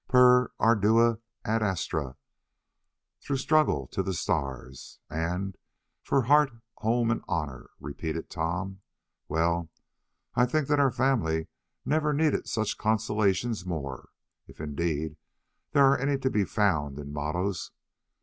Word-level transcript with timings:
"'Per 0.07 0.49
ardua 0.59 1.19
ad 1.45 1.61
astra'—through 1.61 3.37
struggle 3.37 3.85
to 3.85 4.01
the 4.01 4.15
stars—and 4.15 5.59
'For 6.01 6.23
Heart, 6.23 6.53
Home, 6.77 7.11
and 7.11 7.21
Honour,'" 7.29 7.69
repeated 7.79 8.27
Tom; 8.27 8.81
"well, 9.27 9.69
I 10.33 10.47
think 10.47 10.67
that 10.69 10.79
our 10.79 10.89
family 10.89 11.49
never 11.85 12.13
needed 12.13 12.47
such 12.47 12.79
consolations 12.79 13.63
more, 13.63 14.09
if 14.47 14.59
indeed 14.59 15.17
there 15.71 15.85
are 15.85 15.99
any 15.99 16.17
to 16.17 16.31
be 16.31 16.45
found 16.45 16.97
in 16.97 17.13
mottoes. 17.13 17.69